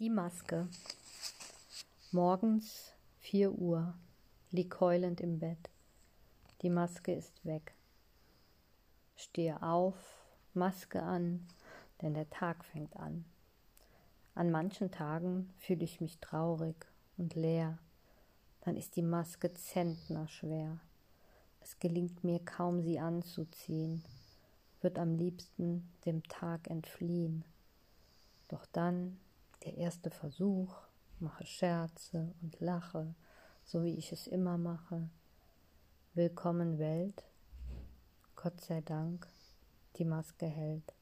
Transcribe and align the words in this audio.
Die 0.00 0.10
Maske. 0.10 0.68
Morgens 2.12 2.94
4 3.18 3.50
Uhr, 3.50 3.94
lieg 4.52 4.78
heulend 4.78 5.20
im 5.20 5.40
Bett. 5.40 5.70
Die 6.62 6.70
Maske 6.70 7.12
ist 7.12 7.44
weg. 7.44 7.74
Stehe 9.16 9.60
auf, 9.60 9.96
Maske 10.54 11.02
an, 11.02 11.48
denn 12.00 12.14
der 12.14 12.30
Tag 12.30 12.64
fängt 12.64 12.94
an. 12.94 13.24
An 14.36 14.52
manchen 14.52 14.92
Tagen 14.92 15.52
fühle 15.56 15.82
ich 15.82 16.00
mich 16.00 16.20
traurig 16.20 16.76
und 17.16 17.34
leer, 17.34 17.80
dann 18.60 18.76
ist 18.76 18.94
die 18.94 19.02
Maske 19.02 19.52
zentnerschwer. 19.52 20.78
Es 21.58 21.80
gelingt 21.80 22.22
mir 22.22 22.38
kaum 22.38 22.82
sie 22.82 23.00
anzuziehen, 23.00 24.04
wird 24.80 24.96
am 24.96 25.16
liebsten 25.16 25.92
dem 26.06 26.22
Tag 26.22 26.70
entfliehen. 26.70 27.44
Doch 28.46 28.64
dann 28.66 29.18
der 29.68 29.76
erste 29.76 30.08
Versuch, 30.08 30.74
mache 31.18 31.44
Scherze 31.44 32.32
und 32.40 32.58
lache, 32.58 33.14
so 33.66 33.84
wie 33.84 33.96
ich 33.96 34.12
es 34.12 34.26
immer 34.26 34.56
mache. 34.56 35.10
Willkommen 36.14 36.78
Welt, 36.78 37.22
Gott 38.34 38.58
sei 38.62 38.80
Dank, 38.80 39.28
die 39.96 40.06
Maske 40.06 40.46
hält. 40.46 40.94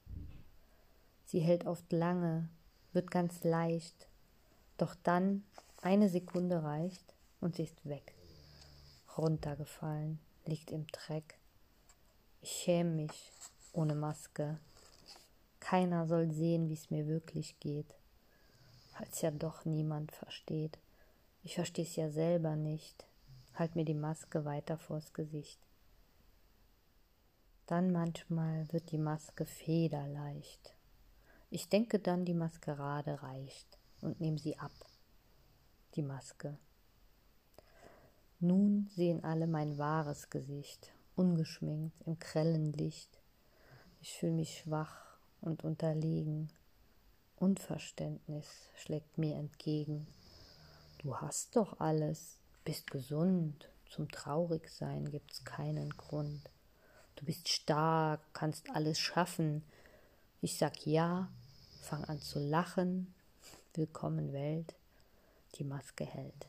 Sie 1.23 1.39
hält 1.39 1.65
oft 1.65 1.89
lange, 1.93 2.49
wird 2.91 3.09
ganz 3.09 3.45
leicht, 3.45 4.09
doch 4.75 4.95
dann 5.01 5.45
eine 5.81 6.09
Sekunde 6.09 6.61
reicht 6.61 7.15
und 7.39 7.55
sie 7.55 7.63
ist 7.63 7.85
weg. 7.85 8.15
Runtergefallen, 9.17 10.19
liegt 10.45 10.71
im 10.71 10.87
Dreck. 10.87 11.39
Ich 12.41 12.51
schäme 12.51 12.89
mich 12.89 13.31
ohne 13.71 13.95
Maske. 13.95 14.59
Keiner 15.61 16.05
soll 16.05 16.29
sehen, 16.31 16.67
wie 16.67 16.73
es 16.73 16.91
mir 16.91 17.07
wirklich 17.07 17.57
geht 17.61 17.95
falls 18.97 19.21
ja 19.21 19.31
doch 19.31 19.65
niemand 19.65 20.11
versteht. 20.11 20.79
Ich 21.43 21.55
verstehe 21.55 21.85
es 21.85 21.95
ja 21.95 22.09
selber 22.09 22.55
nicht. 22.55 23.05
Halt 23.53 23.75
mir 23.75 23.85
die 23.85 23.93
Maske 23.93 24.43
weiter 24.45 24.77
vors 24.77 25.13
Gesicht. 25.13 25.59
Dann 27.67 27.91
manchmal 27.91 28.71
wird 28.71 28.91
die 28.91 28.97
Maske 28.97 29.45
federleicht. 29.45 30.75
Ich 31.49 31.69
denke 31.69 31.99
dann, 31.99 32.25
die 32.25 32.33
Maskerade 32.33 33.21
reicht 33.21 33.77
und 34.01 34.19
nehme 34.19 34.37
sie 34.37 34.57
ab. 34.57 34.73
Die 35.95 36.01
Maske. 36.01 36.57
Nun 38.39 38.87
sehen 38.95 39.23
alle 39.23 39.47
mein 39.47 39.77
wahres 39.77 40.29
Gesicht, 40.29 40.91
ungeschminkt 41.15 42.01
im 42.05 42.19
grellen 42.19 42.73
Licht. 42.73 43.19
Ich 44.01 44.13
fühle 44.13 44.33
mich 44.33 44.59
schwach 44.59 45.17
und 45.41 45.63
unterlegen, 45.63 46.51
Unverständnis 47.39 48.47
schlägt 48.75 49.17
mir 49.19 49.35
entgegen. 49.35 50.07
Du 50.97 51.17
hast 51.17 51.55
doch 51.55 51.79
alles, 51.79 52.39
bist 52.65 52.89
gesund, 52.89 53.69
zum 53.89 54.09
Traurigsein 54.09 55.11
gibt's 55.11 55.45
keinen 55.45 55.91
Grund. 55.91 56.49
Du 57.15 57.25
bist 57.25 57.47
stark, 57.47 58.21
kannst 58.33 58.69
alles 58.71 58.99
schaffen. 58.99 59.63
Ich 60.41 60.57
sag 60.57 60.85
ja, 60.87 61.29
fang 61.81 62.03
an 62.05 62.19
zu 62.19 62.39
lachen. 62.39 63.13
Willkommen 63.75 64.33
Welt, 64.33 64.73
die 65.55 65.63
Maske 65.63 66.05
hält. 66.05 66.47